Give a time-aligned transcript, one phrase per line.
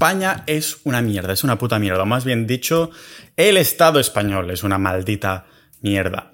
[0.00, 2.04] España es una mierda, es una puta mierda.
[2.04, 2.90] O más bien dicho,
[3.36, 5.44] el Estado español es una maldita
[5.82, 6.30] mierda.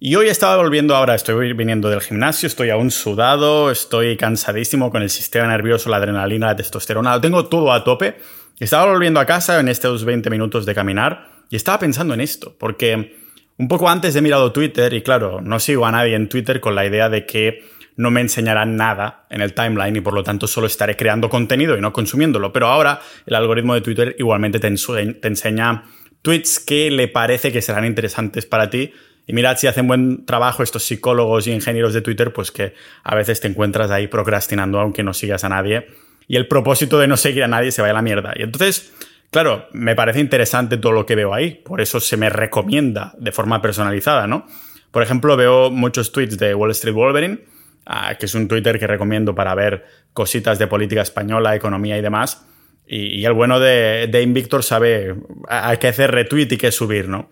[0.00, 5.02] Y hoy estaba volviendo ahora, estoy viniendo del gimnasio, estoy aún sudado, estoy cansadísimo con
[5.02, 8.16] el sistema nervioso, la adrenalina, la testosterona, lo tengo todo a tope.
[8.58, 12.56] Estaba volviendo a casa en estos 20 minutos de caminar y estaba pensando en esto,
[12.58, 13.20] porque
[13.56, 16.74] un poco antes he mirado Twitter y claro, no sigo a nadie en Twitter con
[16.74, 20.46] la idea de que no me enseñarán nada en el timeline y por lo tanto
[20.46, 22.52] solo estaré creando contenido y no consumiéndolo.
[22.52, 25.84] Pero ahora el algoritmo de Twitter igualmente te, enseña
[26.22, 28.92] tweets que le parece que serán interesantes para ti.
[29.26, 33.14] Y mirad si hacen buen trabajo estos psicólogos y ingenieros de Twitter, pues que a
[33.16, 35.86] veces te encuentras ahí procrastinando aunque no sigas a nadie.
[36.28, 38.34] Y el propósito de no seguir a nadie se vaya a la mierda.
[38.36, 38.92] Y entonces,
[39.30, 41.62] claro, me parece interesante todo lo que veo ahí.
[41.64, 44.46] Por eso se me recomienda de forma personalizada, ¿no?
[44.90, 47.55] Por ejemplo, veo muchos tweets de Wall Street Wolverine
[47.88, 52.02] Ah, que es un Twitter que recomiendo para ver cositas de política española, economía y
[52.02, 52.44] demás.
[52.84, 55.14] Y, el bueno de, de Invictor sabe
[55.48, 57.30] a, qué hacer retweet y qué subir, ¿no?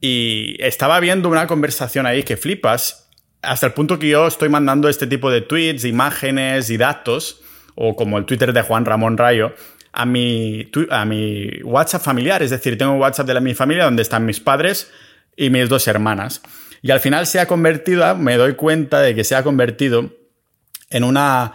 [0.00, 3.08] Y estaba viendo una conversación ahí que flipas,
[3.40, 7.40] hasta el punto que yo estoy mandando este tipo de tweets, imágenes y datos,
[7.74, 9.54] o como el Twitter de Juan Ramón Rayo,
[9.92, 12.42] a mi, a mi WhatsApp familiar.
[12.42, 14.90] Es decir, tengo un WhatsApp de mi familia donde están mis padres
[15.36, 16.42] y mis dos hermanas.
[16.86, 20.12] Y al final se ha convertido, me doy cuenta de que se ha convertido
[20.88, 21.52] en una,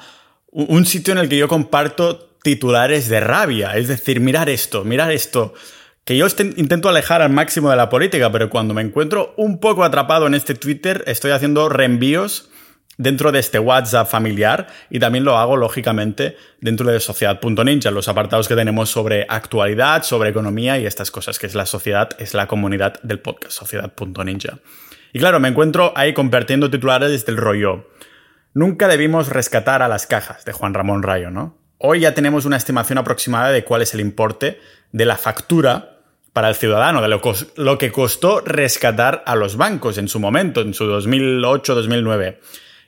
[0.52, 3.78] un sitio en el que yo comparto titulares de rabia.
[3.78, 5.54] Es decir, mirar esto, mirar esto.
[6.04, 9.86] Que yo intento alejar al máximo de la política, pero cuando me encuentro un poco
[9.86, 12.50] atrapado en este Twitter, estoy haciendo reenvíos
[12.98, 18.50] dentro de este WhatsApp familiar y también lo hago, lógicamente, dentro de Sociedad.ninja, los apartados
[18.50, 22.48] que tenemos sobre actualidad, sobre economía y estas cosas, que es la sociedad, es la
[22.48, 24.60] comunidad del podcast, Sociedad.ninja.
[25.14, 27.90] Y claro, me encuentro ahí compartiendo titulares desde el rollo.
[28.54, 31.58] Nunca debimos rescatar a las cajas de Juan Ramón Rayo, ¿no?
[31.78, 34.60] Hoy ya tenemos una estimación aproximada de cuál es el importe
[34.92, 36.02] de la factura
[36.34, 40.74] para el ciudadano, de lo, que costó rescatar a los bancos en su momento, en
[40.74, 42.38] su 2008-2009.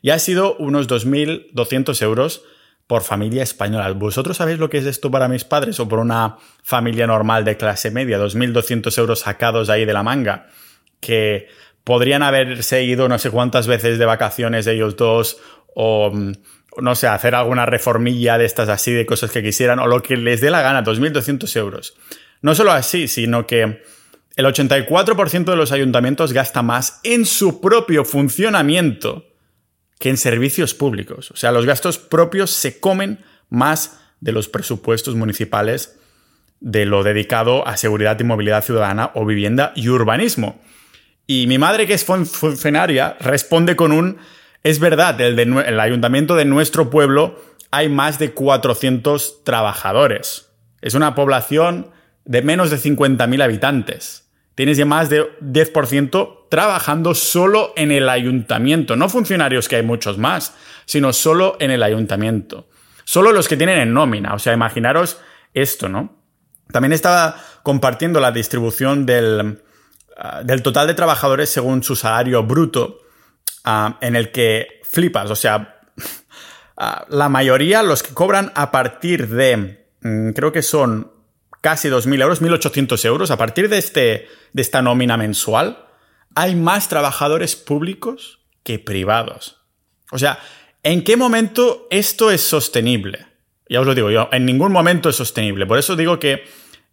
[0.01, 2.43] Y ha sido unos 2.200 euros
[2.87, 3.91] por familia española.
[3.91, 7.57] ¿Vosotros sabéis lo que es esto para mis padres o por una familia normal de
[7.57, 8.19] clase media?
[8.19, 10.47] 2.200 euros sacados ahí de la manga.
[10.99, 11.47] Que
[11.83, 15.37] podrían haberse ido no sé cuántas veces de vacaciones ellos dos
[15.75, 16.33] o mm,
[16.81, 20.17] no sé, hacer alguna reformilla de estas así, de cosas que quisieran, o lo que
[20.17, 21.95] les dé la gana, 2.200 euros.
[22.41, 23.83] No solo así, sino que
[24.35, 29.25] el 84% de los ayuntamientos gasta más en su propio funcionamiento
[29.99, 31.31] que en servicios públicos.
[31.31, 35.99] O sea, los gastos propios se comen más de los presupuestos municipales
[36.59, 40.61] de lo dedicado a seguridad y movilidad ciudadana o vivienda y urbanismo.
[41.25, 44.17] Y mi madre, que es funcionaria, responde con un,
[44.63, 47.39] es verdad, el, de, el ayuntamiento de nuestro pueblo
[47.71, 50.51] hay más de 400 trabajadores.
[50.81, 51.91] Es una población
[52.25, 54.29] de menos de 50.000 habitantes.
[54.55, 58.95] Tienes ya más de 10% trabajando solo en el ayuntamiento.
[58.95, 60.53] No funcionarios que hay muchos más,
[60.85, 62.67] sino solo en el ayuntamiento.
[63.05, 64.35] Solo los que tienen en nómina.
[64.35, 65.19] O sea, imaginaros
[65.53, 66.21] esto, ¿no?
[66.71, 69.61] También estaba compartiendo la distribución del,
[70.15, 72.99] Ah, del total de trabajadores según su salario bruto,
[73.63, 75.79] ah, en el que flipas, o sea,
[76.77, 81.11] ah, la mayoría, los que cobran a partir de, mm, creo que son
[81.61, 85.87] casi 2.000 euros, 1.800 euros, a partir de, este, de esta nómina mensual,
[86.35, 89.61] hay más trabajadores públicos que privados.
[90.11, 90.37] O sea,
[90.83, 93.25] ¿en qué momento esto es sostenible?
[93.67, 95.65] Ya os lo digo yo, en ningún momento es sostenible.
[95.65, 96.43] Por eso digo que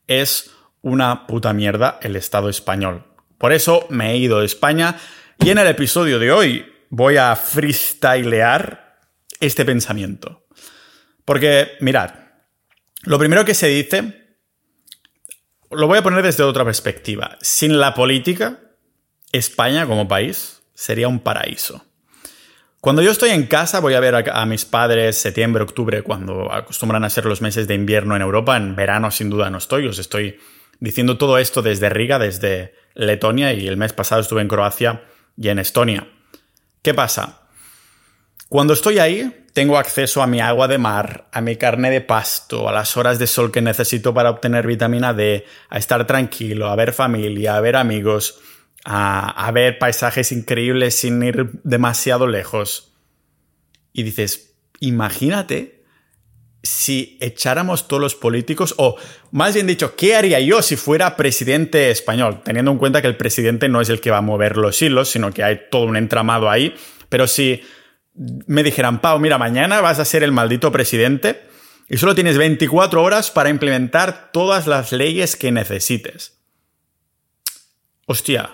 [0.07, 0.51] es
[0.83, 3.05] una puta mierda el Estado español.
[3.41, 5.01] Por eso me he ido de España
[5.43, 8.99] y en el episodio de hoy voy a freestylear
[9.41, 10.45] este pensamiento.
[11.25, 12.11] Porque, mirad,
[13.05, 14.37] lo primero que se dice,
[15.71, 17.39] lo voy a poner desde otra perspectiva.
[17.41, 18.61] Sin la política,
[19.33, 21.83] España como país sería un paraíso.
[22.83, 27.05] Cuando yo estoy en casa, voy a ver a, mis padres septiembre, octubre, cuando acostumbran
[27.05, 28.59] a ser los meses de invierno en Europa.
[28.59, 29.87] En verano, sin duda, no estoy.
[29.87, 30.39] Os estoy
[30.81, 35.05] diciendo todo esto desde Riga, desde Letonia y el mes pasado estuve en Croacia
[35.37, 36.09] y en Estonia.
[36.83, 37.43] ¿Qué pasa?
[38.49, 42.69] Cuando estoy ahí, tengo acceso a mi agua de mar, a mi carne de pasto,
[42.69, 46.77] a las horas de sol que necesito para obtener vitamina D, a estar tranquilo, a
[46.77, 48.41] ver familia, a ver amigos,
[48.85, 52.93] a, a ver paisajes increíbles sin ir demasiado lejos.
[53.93, 55.80] Y dices, imagínate
[56.63, 58.97] si echáramos todos los políticos, o
[59.31, 62.43] más bien dicho, ¿qué haría yo si fuera presidente español?
[62.45, 65.09] Teniendo en cuenta que el presidente no es el que va a mover los hilos,
[65.09, 66.75] sino que hay todo un entramado ahí.
[67.09, 67.63] Pero si
[68.15, 71.49] me dijeran, Pau, mira, mañana vas a ser el maldito presidente,
[71.89, 76.39] y solo tienes 24 horas para implementar todas las leyes que necesites.
[78.07, 78.51] Hostia,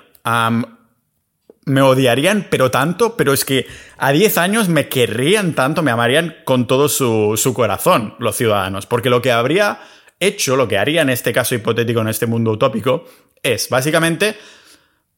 [1.66, 3.66] me odiarían, pero tanto, pero es que
[3.98, 8.86] a 10 años me querrían tanto, me amarían con todo su, su corazón los ciudadanos,
[8.86, 9.80] porque lo que habría
[10.20, 13.04] hecho, lo que haría en este caso hipotético, en este mundo utópico,
[13.42, 14.36] es básicamente,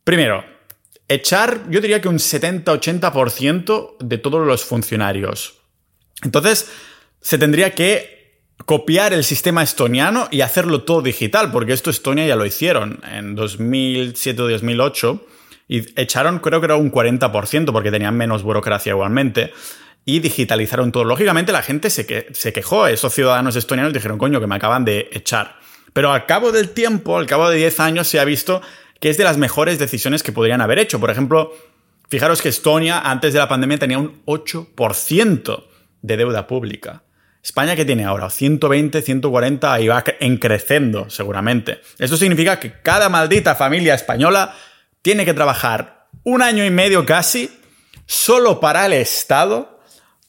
[0.03, 0.43] primero,
[1.07, 5.59] echar, yo diría que un 70-80% de todos los funcionarios.
[6.23, 6.71] Entonces,
[7.21, 12.37] se tendría que copiar el sistema estoniano y hacerlo todo digital, porque esto Estonia ya
[12.37, 15.21] lo hicieron en 2007-2008
[15.69, 19.53] y echaron creo que era un 40% porque tenían menos burocracia igualmente
[20.05, 21.05] y digitalizaron todo.
[21.05, 24.87] Lógicamente la gente se, que, se quejó, esos ciudadanos estonianos dijeron, coño, que me acaban
[24.87, 25.57] de echar.
[25.93, 28.63] Pero al cabo del tiempo, al cabo de 10 años, se ha visto
[29.01, 30.99] que es de las mejores decisiones que podrían haber hecho.
[30.99, 31.53] Por ejemplo,
[32.09, 35.65] fijaros que Estonia antes de la pandemia tenía un 8%
[36.01, 37.03] de deuda pública.
[37.43, 40.03] España que tiene ahora 120, 140 y va
[40.41, 41.81] creciendo seguramente.
[41.99, 44.55] Esto significa que cada maldita familia española
[45.03, 47.51] tiene que trabajar un año y medio casi
[48.07, 49.81] solo para el Estado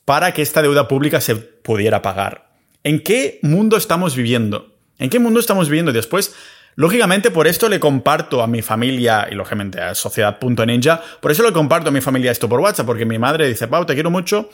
[0.06, 2.50] para que esta deuda pública se pudiera pagar.
[2.83, 4.75] ¿En qué mundo estamos viviendo?
[4.98, 5.92] ¿En qué mundo estamos viviendo?
[5.92, 6.36] Y después,
[6.75, 11.51] lógicamente, por esto le comparto a mi familia y lógicamente a Sociedad.ninja, por eso le
[11.51, 14.50] comparto a mi familia esto por WhatsApp, porque mi madre dice, Pau, te quiero mucho,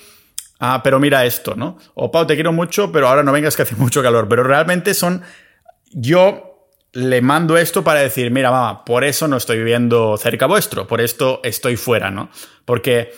[0.59, 1.77] ah, pero mira esto, ¿no?
[1.93, 4.27] O Pau, te quiero mucho, pero ahora no vengas que hace mucho calor.
[4.27, 5.21] Pero realmente son.
[5.91, 6.54] Yo
[6.95, 11.01] le mando esto para decir, mira, mamá, por eso no estoy viviendo cerca vuestro, por
[11.01, 12.29] esto estoy fuera, ¿no?
[12.63, 13.13] Porque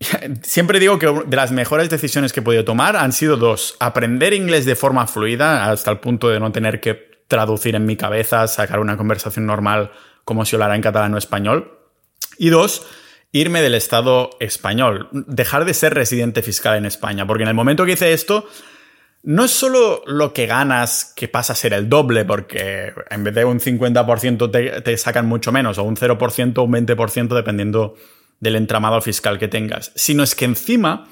[0.42, 3.76] siempre digo que de las mejores decisiones que he podido tomar han sido dos.
[3.80, 6.94] Aprender inglés de forma fluida, hasta el punto de no tener que
[7.26, 9.90] traducir en mi cabeza, sacar una conversación normal
[10.24, 11.78] como si hablara en catalán o español.
[12.38, 12.86] Y dos,
[13.32, 17.84] irme del Estado español, dejar de ser residente fiscal en España, porque en el momento
[17.84, 18.48] que hice esto,
[19.22, 23.34] no es solo lo que ganas que pasa a ser el doble, porque en vez
[23.34, 27.94] de un 50% te, te sacan mucho menos, o un 0% o un 20% dependiendo
[28.40, 31.08] del entramado fiscal que tengas, sino es que encima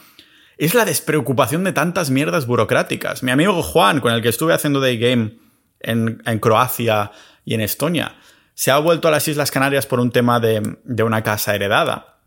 [0.56, 3.22] es la despreocupación de tantas mierdas burocráticas.
[3.22, 5.38] Mi amigo Juan, con el que estuve haciendo Day Game
[5.80, 7.12] en, en Croacia
[7.44, 8.16] y en Estonia,
[8.58, 10.60] se ha vuelto a las Islas Canarias por un tema de,
[11.04, 12.18] una casa heredada.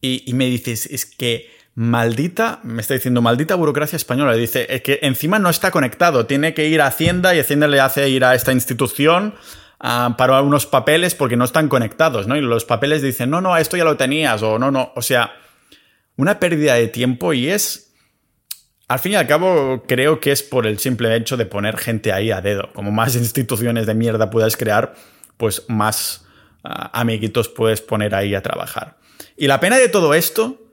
[0.00, 4.34] Y, me dices, es que maldita, me está diciendo, maldita burocracia española.
[4.34, 7.80] Dice, es que encima no está conectado, tiene que ir a Hacienda y Hacienda le
[7.80, 9.34] hace ir a esta institución
[9.78, 12.36] ah, para unos papeles porque no están conectados, ¿no?
[12.36, 14.92] Y los papeles dicen, no, no, esto ya lo tenías, o no, no.
[14.94, 15.32] O sea,
[16.16, 17.86] una pérdida de tiempo y es.
[18.88, 22.12] Al fin y al cabo, creo que es por el simple hecho de poner gente
[22.12, 22.72] ahí a dedo.
[22.72, 24.94] Como más instituciones de mierda puedas crear,
[25.36, 26.26] pues más
[26.64, 28.98] ah, amiguitos puedes poner ahí a trabajar.
[29.36, 30.69] Y la pena de todo esto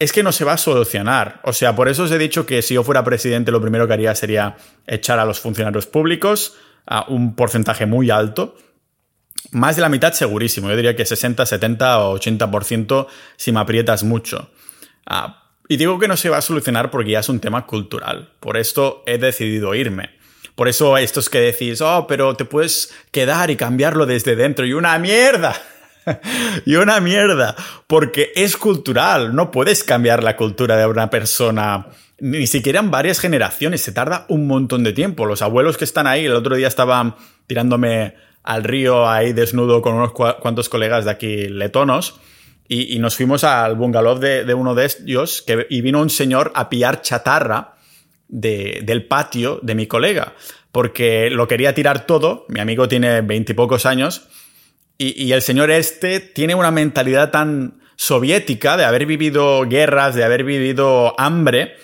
[0.00, 1.40] es que no se va a solucionar.
[1.44, 3.92] O sea, por eso os he dicho que si yo fuera presidente lo primero que
[3.92, 4.56] haría sería
[4.86, 6.56] echar a los funcionarios públicos
[6.86, 8.56] a un porcentaje muy alto.
[9.52, 10.70] Más de la mitad segurísimo.
[10.70, 13.06] Yo diría que 60, 70 o 80%
[13.36, 14.50] si me aprietas mucho.
[15.06, 18.32] Ah, y digo que no se va a solucionar porque ya es un tema cultural.
[18.40, 20.18] Por esto he decidido irme.
[20.54, 24.64] Por eso estos que decís, oh, pero te puedes quedar y cambiarlo desde dentro.
[24.64, 25.54] Y una mierda.
[26.66, 27.54] y una mierda.
[27.86, 29.34] Porque es cultural.
[29.34, 31.86] No puedes cambiar la cultura de una persona.
[32.18, 33.80] Ni siquiera en varias generaciones.
[33.80, 35.26] Se tarda un montón de tiempo.
[35.26, 37.16] Los abuelos que están ahí, el otro día estaban
[37.46, 42.20] tirándome al río ahí desnudo con unos cuantos colegas de aquí letonos.
[42.72, 47.02] Y, nos fuimos al bungalow de, uno de ellos y vino un señor a pillar
[47.02, 47.74] chatarra
[48.28, 50.34] del patio de mi colega,
[50.70, 54.28] porque lo quería tirar todo, mi amigo tiene veintipocos años,
[55.02, 60.44] y, el señor este tiene una mentalidad tan soviética de haber vivido guerras, de haber
[60.44, 61.74] vivido hambre,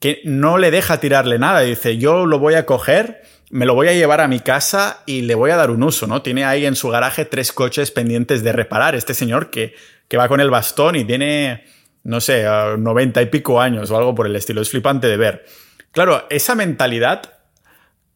[0.00, 1.60] que no le deja tirarle nada.
[1.60, 5.22] Dice, yo lo voy a coger, me lo voy a llevar a mi casa y
[5.22, 6.20] le voy a dar un uso, ¿no?
[6.20, 8.96] Tiene ahí en su garaje tres coches pendientes de reparar.
[8.96, 9.76] Este señor que,
[10.08, 11.64] que va con el bastón y tiene,
[12.02, 12.44] no sé,
[12.76, 14.62] noventa y pico años o algo por el estilo.
[14.62, 15.46] Es flipante de ver.
[15.92, 17.34] Claro, esa mentalidad,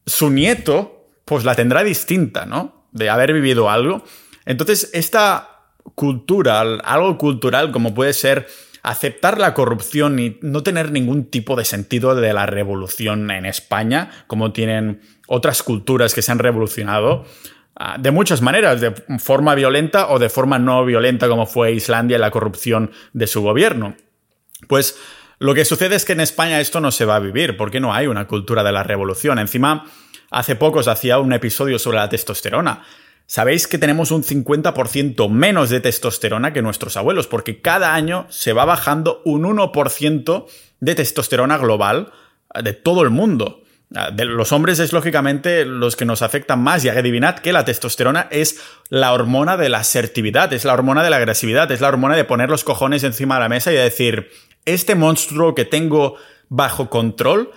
[0.04, 2.88] su nieto, pues la tendrá distinta, ¿no?
[2.90, 4.02] De haber vivido algo.
[4.46, 5.48] Entonces, esta
[5.94, 8.46] cultura, algo cultural como puede ser
[8.82, 14.10] aceptar la corrupción y no tener ningún tipo de sentido de la revolución en España,
[14.26, 17.24] como tienen otras culturas que se han revolucionado,
[17.76, 22.16] ah, de muchas maneras, de forma violenta o de forma no violenta, como fue Islandia
[22.16, 23.96] y la corrupción de su gobierno.
[24.66, 24.98] Pues
[25.38, 27.94] lo que sucede es que en España esto no se va a vivir, porque no
[27.94, 29.38] hay una cultura de la revolución.
[29.38, 29.86] Encima,
[30.30, 32.82] hace poco hacía un episodio sobre la testosterona.
[33.26, 38.52] Sabéis que tenemos un 50% menos de testosterona que nuestros abuelos, porque cada año se
[38.52, 40.46] va bajando un 1%
[40.80, 42.12] de testosterona global
[42.62, 43.62] de todo el mundo.
[43.94, 47.64] Ah, de los hombres es lógicamente los que nos afectan más y adivinad que la
[47.64, 51.88] testosterona es la hormona de la asertividad, es la hormona de la agresividad, es la
[51.88, 54.30] hormona de poner los cojones encima de la mesa y de decir,
[54.64, 56.16] este monstruo que tengo
[56.48, 57.50] bajo control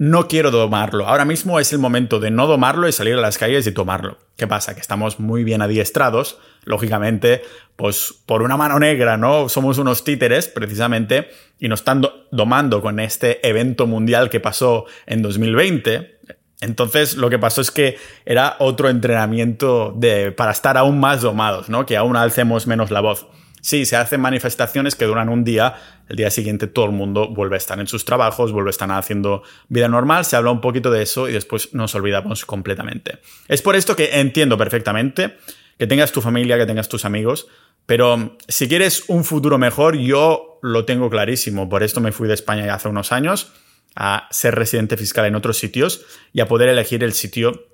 [0.00, 1.06] no quiero domarlo.
[1.06, 4.16] Ahora mismo es el momento de no domarlo y salir a las calles y tomarlo.
[4.38, 4.74] ¿Qué pasa?
[4.74, 6.38] Que estamos muy bien adiestrados.
[6.64, 7.42] Lógicamente,
[7.76, 9.50] pues por una mano negra, ¿no?
[9.50, 11.28] Somos unos títeres, precisamente,
[11.58, 16.18] y nos están domando con este evento mundial que pasó en 2020.
[16.62, 21.68] Entonces, lo que pasó es que era otro entrenamiento de, para estar aún más domados,
[21.68, 21.84] ¿no?
[21.84, 23.26] Que aún alcemos menos la voz.
[23.60, 25.74] Sí, se hacen manifestaciones que duran un día,
[26.10, 28.90] el día siguiente todo el mundo vuelve a estar en sus trabajos, vuelve a estar
[28.90, 33.20] haciendo vida normal, se habla un poquito de eso y después nos olvidamos completamente.
[33.46, 35.36] Es por esto que entiendo perfectamente
[35.78, 37.46] que tengas tu familia, que tengas tus amigos,
[37.86, 41.68] pero si quieres un futuro mejor, yo lo tengo clarísimo.
[41.68, 43.52] Por esto me fui de España hace unos años
[43.94, 47.68] a ser residente fiscal en otros sitios y a poder elegir el sitio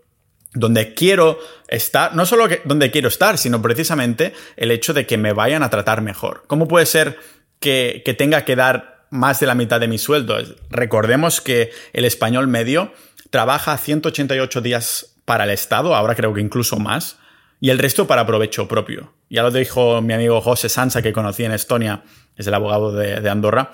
[0.53, 1.39] donde quiero
[1.69, 5.71] estar, no solo donde quiero estar, sino precisamente el hecho de que me vayan a
[5.71, 6.45] tratar mejor.
[6.47, 7.19] ¿Cómo puede ser
[7.61, 10.37] que, tenga que dar más de la mitad de mi sueldo?
[10.71, 12.93] Recordemos que el español medio
[13.31, 17.19] trabaja 188 días para el Estado, ahora creo que incluso más,
[17.61, 19.15] y el resto para provecho propio.
[19.29, 22.05] Ya lo dijo mi amigo José Sansa, que conocí en Estonia,
[22.37, 23.73] es el abogado de, Andorra,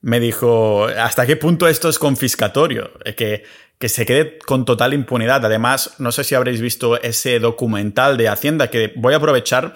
[0.00, 2.90] me dijo, ¿hasta qué punto esto es confiscatorio?
[3.16, 3.44] Que
[3.82, 5.44] que se quede con total impunidad.
[5.44, 9.74] Además, no sé si habréis visto ese documental de Hacienda que voy a aprovechar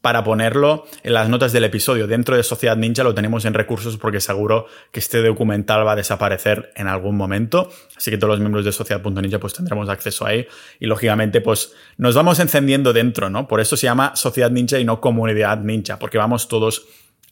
[0.00, 2.06] para ponerlo en las notas del episodio.
[2.06, 5.96] Dentro de Sociedad Ninja lo tenemos en recursos porque seguro que este documental va a
[5.96, 7.70] desaparecer en algún momento.
[7.96, 10.46] Así que todos los miembros de Sociedad.ninja pues tendremos acceso ahí.
[10.78, 13.48] Y lógicamente pues nos vamos encendiendo dentro, ¿no?
[13.48, 16.86] Por eso se llama Sociedad Ninja y no Comunidad Ninja, porque vamos todos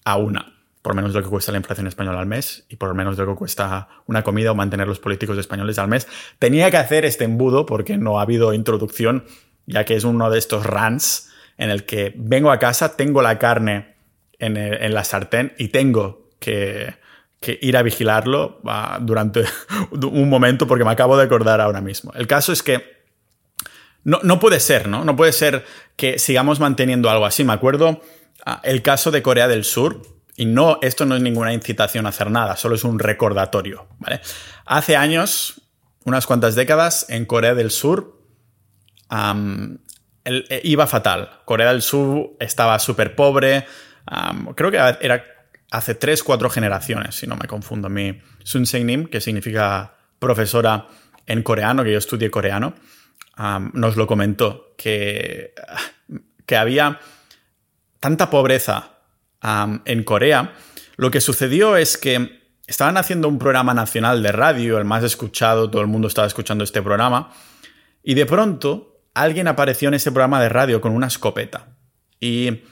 [0.05, 2.95] a una por menos de lo que cuesta la inflación española al mes y por
[2.95, 6.07] menos de lo que cuesta una comida o mantener los políticos españoles al mes.
[6.39, 9.25] Tenía que hacer este embudo porque no ha habido introducción,
[9.67, 13.39] ya que es uno de estos runs en el que vengo a casa, tengo la
[13.39, 13.95] carne
[14.39, 16.95] en, la sartén y tengo que,
[17.61, 19.45] ir a vigilarlo ah, durante
[19.91, 22.13] un momento porque me acabo de acordar ahora mismo.
[22.15, 22.97] El caso es que
[24.05, 25.05] no, no puede ser, ¿no?
[25.05, 25.65] No puede ser
[25.97, 27.45] que sigamos manteniendo algo así.
[27.45, 28.01] Me acuerdo
[28.45, 30.03] ah, el caso de Corea del Sur,
[30.37, 34.21] y no, esto no es ninguna incitación a hacer nada, solo es un recordatorio, ¿vale?
[34.67, 35.63] Hace años,
[36.05, 38.21] unas cuantas décadas, en Corea del Sur
[40.27, 41.41] eh, iba fatal.
[41.45, 43.67] Corea del Sur estaba súper pobre.
[44.55, 45.25] creo que era
[45.71, 47.89] hace tres, cuatro generaciones, si no me confundo.
[47.89, 50.89] Mi Sun Seing-nim, que significa profesora
[51.27, 52.75] en coreano, que yo estudié coreano,
[53.73, 55.55] nos lo comentó, que,
[56.47, 57.01] que había
[58.01, 58.99] tanta pobreza
[59.85, 60.53] en Corea,
[60.97, 65.71] lo que sucedió es que estaban haciendo un programa nacional de radio, el más escuchado,
[65.71, 67.33] todo el mundo estaba escuchando este programa,
[68.03, 71.69] y de pronto alguien apareció en ese programa de radio con una escopeta
[72.21, 72.63] y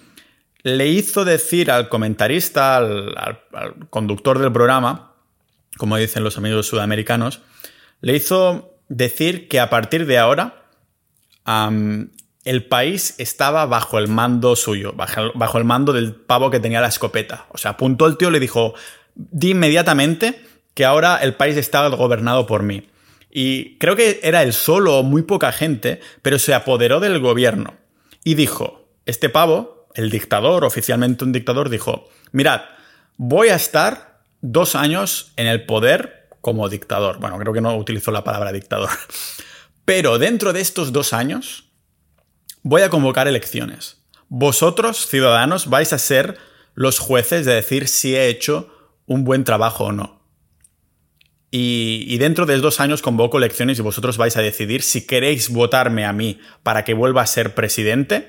[0.63, 3.45] le hizo decir al comentarista, al,
[3.89, 5.15] conductor del programa,
[5.79, 7.41] como dicen los amigos sudamericanos,
[8.01, 10.67] le hizo decir que a partir de ahora
[11.47, 16.89] el país estaba bajo el mando suyo, bajo, el mando del pavo que tenía la
[16.89, 17.47] escopeta.
[17.51, 18.75] O sea, apuntó el tío y le dijo,
[19.15, 22.89] di inmediatamente que ahora el país está gobernado por mí.
[23.37, 27.75] Y creo que era él solo o muy poca gente, pero se apoderó del gobierno.
[28.23, 32.61] Y dijo, este pavo, el dictador, oficialmente un dictador, dijo, mirad,
[33.17, 37.19] voy a estar dos años en el poder como dictador.
[37.19, 38.91] Bueno, creo que no utilizó la palabra dictador.
[39.85, 41.65] Pero dentro de estos dos años,
[42.63, 43.97] voy a convocar elecciones.
[44.29, 46.39] Vosotros, ciudadanos, vais a ser
[46.75, 48.71] los jueces de decir si he hecho
[49.07, 50.24] un buen trabajo o no.
[51.57, 56.05] Y, dentro de dos años convoco elecciones y vosotros vais a decidir si queréis votarme
[56.05, 58.29] a mí para que vuelva a ser presidente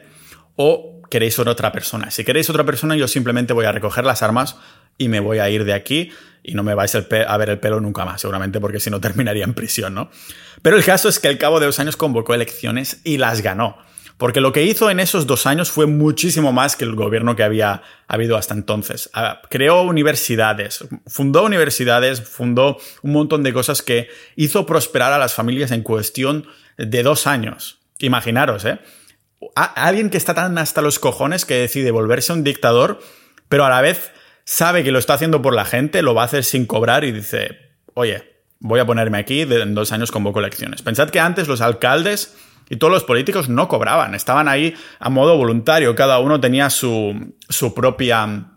[0.55, 2.11] o queréis otra persona.
[2.11, 4.57] Si queréis otra persona, yo simplemente voy a recoger las armas
[4.99, 6.11] y me voy a ir de aquí
[6.43, 9.43] y no me vais a ver el pelo nunca más, seguramente porque si no terminaría
[9.43, 10.11] en prisión, ¿no?
[10.61, 13.75] Pero el caso es que al cabo de dos años convocó elecciones y las ganó.
[14.17, 17.43] Porque lo que hizo en esos dos años fue muchísimo más que el gobierno que
[17.43, 19.09] había habido hasta entonces.
[19.13, 24.07] Ah, creó universidades, fundó universidades, fundó un montón de cosas que
[24.37, 27.79] hizo prosperar a las familias en cuestión de dos años.
[27.99, 28.79] Imaginaros, ¿eh?
[29.53, 32.99] alguien que está tan hasta los cojones que decide volverse un dictador,
[33.49, 34.11] pero a la vez
[34.45, 37.11] sabe que lo está haciendo por la gente, lo va a hacer sin cobrar y
[37.11, 40.81] dice, oye, voy a ponerme aquí, en dos años convoco elecciones.
[40.81, 42.35] Pensad que antes los alcaldes
[42.69, 47.33] y todos los políticos no cobraban, estaban ahí a modo voluntario, cada uno tenía su,
[47.49, 48.51] su propia...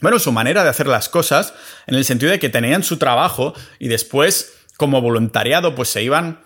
[0.00, 1.54] Bueno, su manera de hacer las cosas,
[1.88, 6.40] en el sentido de que tenían su trabajo y después como voluntariado, pues se iban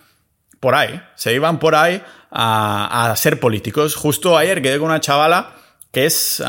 [0.58, 3.94] por ahí, se iban por ahí a, ser políticos.
[3.94, 5.54] Justo ayer quedé con una chavala
[5.92, 6.42] que es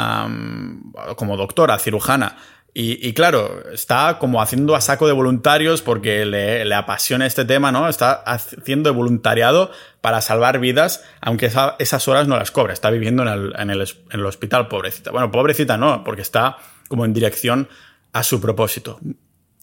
[1.18, 2.38] como doctora, cirujana,
[2.76, 7.88] y, claro, está como haciendo a saco de voluntarios porque le, apasiona este tema, ¿no?
[7.88, 12.74] Está haciendo voluntariado para salvar vidas, aunque esas horas no las cobra.
[12.74, 15.12] Está viviendo en el, en, el, hospital, pobrecita.
[15.12, 17.70] Bueno, pobrecita no, porque está como en dirección
[18.12, 19.00] a su propósito.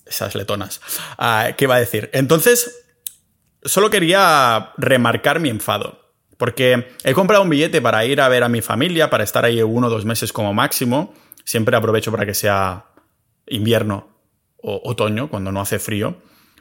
[0.07, 0.81] Esas letonas.
[1.19, 2.11] Ah, ¿Qué iba a decir?
[2.13, 2.87] Entonces,
[3.65, 6.13] solo quería remarcar mi enfado.
[6.37, 9.61] Porque he comprado un billete para ir a ver a mi familia, para estar ahí
[9.63, 11.13] uno o dos meses como máximo.
[11.45, 12.87] Siempre aprovecho para que sea
[13.51, 14.09] invierno
[14.57, 16.17] o otoño, cuando no hace frío.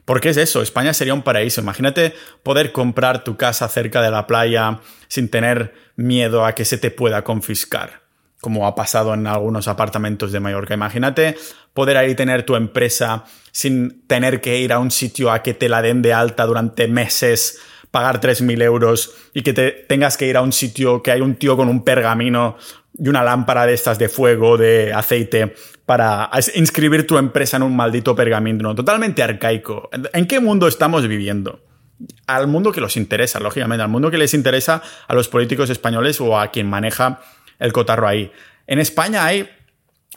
[0.05, 1.61] Porque es eso, España sería un paraíso.
[1.61, 6.77] Imagínate poder comprar tu casa cerca de la playa sin tener miedo a que se
[6.79, 8.01] te pueda confiscar,
[8.41, 10.73] como ha pasado en algunos apartamentos de Mallorca.
[10.73, 11.35] Imagínate
[11.73, 15.69] poder ahí tener tu empresa sin tener que ir a un sitio a que te
[15.69, 17.59] la den de alta durante meses,
[17.91, 21.35] pagar 3.000 euros y que te tengas que ir a un sitio que hay un
[21.35, 22.57] tío con un pergamino
[22.97, 25.53] y una lámpara de estas de fuego, de aceite,
[25.89, 28.75] para inscribir tu empresa en un maldito pergamino.
[28.75, 29.89] Totalmente arcaico.
[30.13, 31.65] ¿En qué mundo estamos viviendo?
[32.27, 36.21] Al mundo que los interesa, lógicamente, al mundo que les interesa a los políticos españoles
[36.21, 37.21] o a quien maneja
[37.57, 38.31] el cotarro ahí.
[38.67, 39.49] En España hay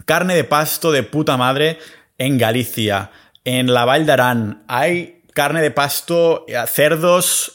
[0.05, 1.79] carne de pasto de puta madre
[2.19, 3.11] en Galicia,
[3.43, 7.55] en la Val de Arán, hay carne de pasto, eh, cerdos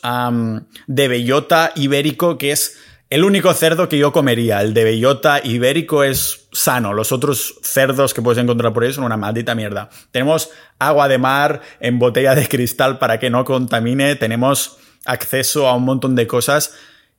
[0.87, 6.03] de bellota ibérico que es el único cerdo que yo comería, el de bellota ibérico,
[6.03, 6.93] es sano.
[6.93, 9.89] Los otros cerdos que puedes encontrar por ahí son una maldita mierda.
[10.11, 14.15] Tenemos agua de mar en botella de cristal para que no contamine.
[14.15, 16.73] Tenemos acceso a un montón de cosas.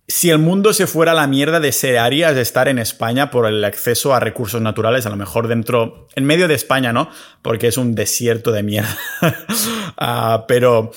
[0.07, 4.15] Si el mundo se fuera a la mierda, desearías estar en España por el acceso
[4.15, 7.11] a recursos naturales, a lo mejor dentro, en medio de España, ¿no?
[7.43, 8.97] Porque es un desierto de mierda.
[10.01, 10.93] Ah, pero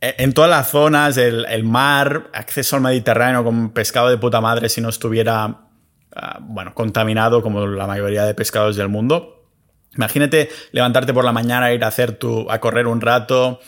[0.00, 4.80] en todas las zonas, el, mar, acceso al Mediterráneo con pescado de puta madre si
[4.80, 5.66] no estuviera,
[6.16, 9.46] ah, bueno, contaminado como la mayoría de pescados del mundo.
[9.96, 13.60] Imagínate levantarte por la mañana, ir a hacer tu, a correr un rato,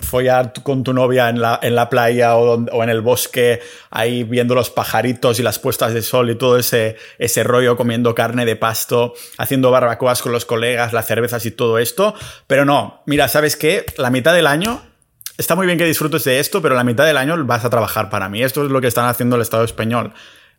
[0.00, 4.24] follar con tu novia en la, en la playa o, o, en el bosque, ahí
[4.24, 8.44] viendo los pajaritos y las puestas de sol y todo ese, ese rollo, comiendo carne
[8.44, 12.14] de pasto, haciendo barbacoas con los colegas, las cervezas y todo esto.
[12.46, 13.84] Pero no, mira, ¿sabes qué?
[13.98, 14.80] La mitad del año
[15.38, 18.10] está muy bien que disfrutes de esto, pero la mitad del año vas a trabajar
[18.10, 18.42] para mí.
[18.42, 20.12] Esto es lo que están haciendo el Estado español.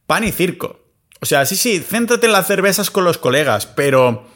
[0.05, 0.79] Pan y circo.
[1.19, 4.27] O sea, sí, sí, céntrate en las cervezas con los colegas, pero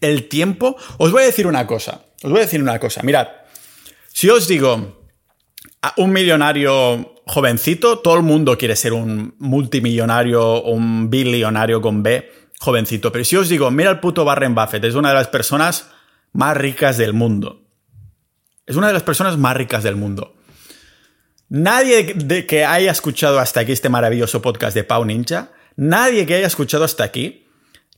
[0.00, 0.76] el tiempo...
[0.98, 2.04] Os voy a decir una cosa.
[2.22, 3.02] Os voy a decir una cosa.
[3.02, 3.28] Mirad,
[4.08, 5.06] si os digo
[5.82, 12.30] a un millonario jovencito, todo el mundo quiere ser un multimillonario un billonario con B
[12.58, 13.12] jovencito.
[13.12, 15.90] Pero si os digo, mira el puto Warren Buffett, es una de las personas
[16.32, 17.62] más ricas del mundo.
[18.66, 20.36] Es una de las personas más ricas del mundo.
[21.48, 26.34] Nadie de que haya escuchado hasta aquí este maravilloso podcast de Pau Ninja, nadie que
[26.34, 27.48] haya escuchado hasta aquí,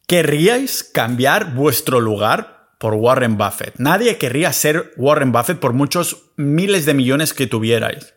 [0.07, 3.75] querríais cambiar vuestro lugar por Warren Buffett.
[3.77, 8.15] Nadie querría ser Warren Buffett por muchos miles de millones que tuvierais.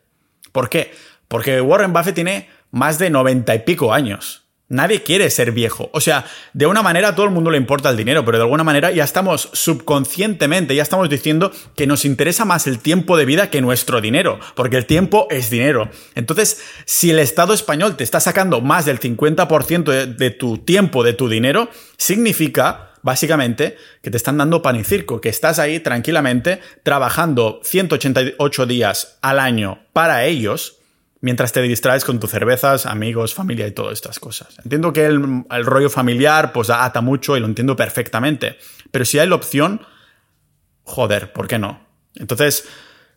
[0.51, 0.93] ¿Por qué?
[1.27, 4.44] Porque Warren Buffett tiene más de noventa y pico años.
[4.67, 5.89] Nadie quiere ser viejo.
[5.93, 8.43] O sea, de una manera a todo el mundo le importa el dinero, pero de
[8.45, 13.25] alguna manera ya estamos subconscientemente, ya estamos diciendo que nos interesa más el tiempo de
[13.25, 15.91] vida que nuestro dinero, porque el tiempo es dinero.
[16.15, 21.03] Entonces, si el Estado español te está sacando más del 50% de, de tu tiempo,
[21.03, 25.79] de tu dinero, significa básicamente que te están dando pan y circo, que estás ahí
[25.79, 30.79] tranquilamente trabajando 188 días al año para ellos
[31.25, 34.59] mientras te distraes con tus cervezas, amigos, familia y todas estas cosas.
[34.63, 38.59] Entiendo que el, rollo familiar pues ata mucho y lo entiendo perfectamente,
[38.91, 39.81] pero si hay la opción,
[40.83, 41.83] joder, ¿por qué no?
[42.13, 42.67] Entonces,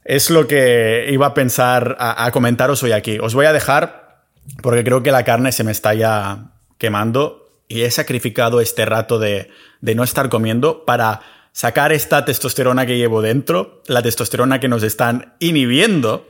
[0.06, 3.18] es lo que iba a pensar a, comentaros hoy aquí.
[3.20, 4.24] Os voy a dejar
[4.62, 9.18] porque creo que la carne se me está ya quemando y he sacrificado este rato
[9.18, 9.50] de,
[9.82, 11.20] de no estar comiendo para
[11.52, 16.26] sacar esta testosterona que llevo dentro, la testosterona que nos están inhibiendo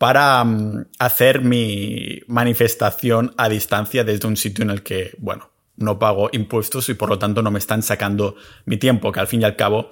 [0.00, 5.98] para mm, hacer mi manifestación a distancia desde un sitio en el que, bueno, no
[5.98, 8.34] pago impuestos y por lo tanto no me están sacando
[8.64, 9.90] mi tiempo, que al fin y al cabo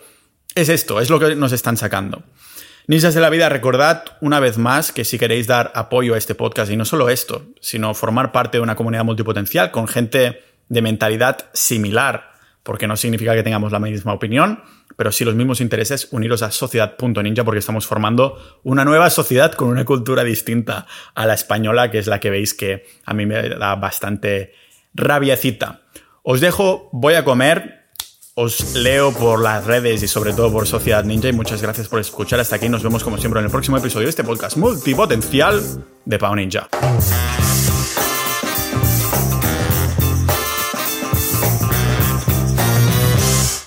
[0.54, 2.22] es esto, es lo que nos están sacando.
[2.86, 6.34] Ninjas de la vida, recordad una vez más que si queréis dar apoyo a este
[6.34, 10.80] podcast, y no solo esto, sino formar parte de una comunidad multipotencial con gente de
[10.80, 14.62] mentalidad similar, porque no significa que tengamos la misma opinión,
[14.96, 19.68] pero sí los mismos intereses, uniros a sociedad.ninja porque estamos formando una nueva sociedad con
[19.68, 23.48] una cultura distinta a la española, que es la que veis que a mí me
[23.48, 24.52] da bastante
[24.94, 25.82] rabiecita.
[26.22, 27.78] Os dejo, voy a comer.
[28.40, 31.98] os leo por las redes y sobre todo por Sociedad Ninja y muchas gracias por
[31.98, 32.68] escuchar hasta aquí.
[32.68, 35.60] Nos vemos como siempre en el próximo episodio de este podcast multipotencial
[36.04, 36.68] de Pau Ninja.